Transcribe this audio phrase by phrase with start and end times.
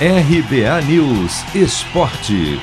[0.00, 2.58] RBA News Esporte.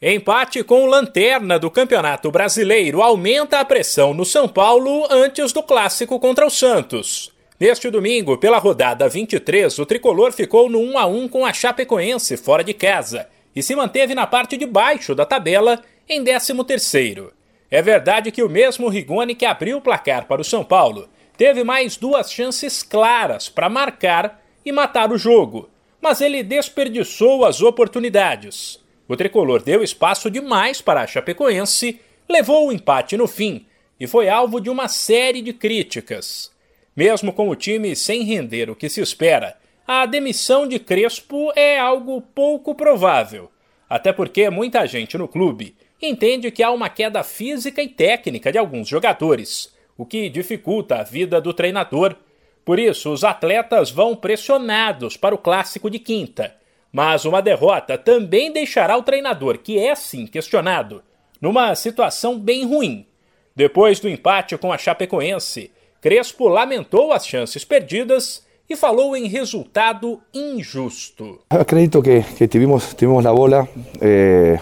[0.00, 6.18] Empate com lanterna do Campeonato Brasileiro aumenta a pressão no São Paulo antes do clássico
[6.18, 7.30] contra o Santos.
[7.60, 12.38] Neste domingo, pela rodada 23, o tricolor ficou no 1 a 1 com a Chapecoense
[12.38, 17.32] fora de casa e se manteve na parte de baixo da tabela em 13º.
[17.70, 21.06] É verdade que o mesmo Rigoni que abriu o placar para o São Paulo
[21.38, 25.70] teve mais duas chances claras para marcar e matar o jogo,
[26.02, 28.84] mas ele desperdiçou as oportunidades.
[29.06, 33.64] O tricolor deu espaço demais para a Chapecoense, levou o empate no fim
[34.00, 36.50] e foi alvo de uma série de críticas.
[36.94, 41.78] Mesmo com o time sem render o que se espera, a demissão de Crespo é
[41.78, 43.48] algo pouco provável,
[43.88, 48.58] até porque muita gente no clube entende que há uma queda física e técnica de
[48.58, 52.16] alguns jogadores, o que dificulta a vida do treinador.
[52.64, 56.56] Por isso, os atletas vão pressionados para o clássico de quinta
[56.92, 61.02] mas uma derrota também deixará o treinador, que é sim questionado,
[61.40, 63.06] numa situação bem ruim.
[63.54, 65.70] Depois do empate com a Chapecoense,
[66.00, 71.40] Crespo lamentou as chances perdidas e falou em resultado injusto.
[71.50, 73.68] Acredito que, que tivemos, tivemos a bola,
[74.00, 74.58] eh,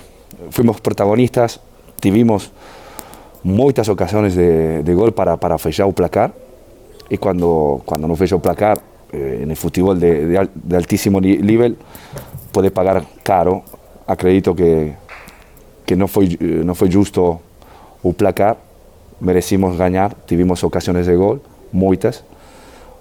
[0.50, 1.60] fomos protagonistas,
[2.00, 2.50] tivemos
[3.46, 6.32] muitas ocasiões de, de gol para, para fechar o placar
[7.08, 8.80] e quando, quando não fecha o placar
[9.12, 11.76] eh, en el fútbol de, de, de, altísimo nivel
[12.50, 13.62] puede pagar caro.
[14.08, 14.94] Acredito que,
[15.84, 17.40] que no, fue, no fue justo
[18.02, 18.56] o placar,
[19.20, 22.24] merecimos ganar, tuvimos ocasiones de gol, muchas,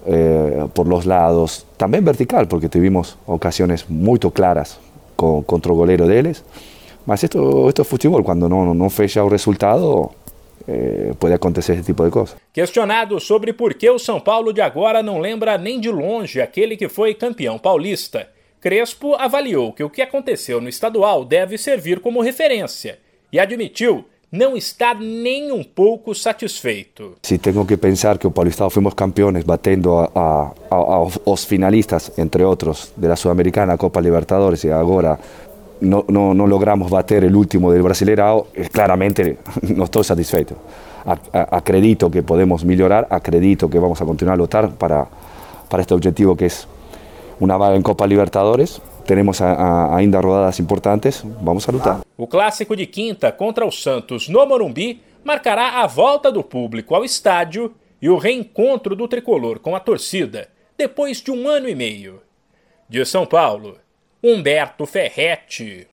[0.06, 4.80] eh, por los lados, también vertical, porque tuvimos ocasiones muy claras
[5.16, 6.44] con, contra el golero de ellos.
[7.08, 10.12] Mas esto, esto es fútbol, cuando no, no fecha el resultado,
[10.68, 12.36] é, pode acontecer esse tipo de coisa.
[12.54, 16.76] Questionado sobre por que o São Paulo de agora não lembra nem de longe aquele
[16.76, 18.28] que foi campeão paulista,
[18.60, 22.98] Crespo avaliou que o que aconteceu no estadual deve servir como referência
[23.32, 27.16] e admitiu não estar nem um pouco satisfeito.
[27.22, 32.12] Se tenho que pensar que o Paulistado fomos campeões batendo a, a, a, aos finalistas,
[32.18, 35.20] entre outros, da Sul-Americana, Copa Libertadores e agora
[35.90, 39.38] no, no, no, logramos bater el último del Brasileirao, claramente
[39.76, 40.56] no estoy satisfecho.
[41.32, 45.08] Acredito que podemos mejorar, acredito que vamos a continuar a lutar para,
[45.70, 46.68] para este objetivo que es
[47.40, 48.82] una vaga en Copa Libertadores.
[49.06, 52.00] Tenemos a, a, ainda rodadas importantes, vamos a lutar.
[52.18, 57.06] O clássico de quinta contra o Santos no Morumbi marcará a volta do público ao
[57.06, 62.22] estádio e o reencontro do tricolor com a torcida depois de um ano e meio.
[62.88, 63.78] De São Paulo,
[64.26, 65.84] Humberto Ferretti.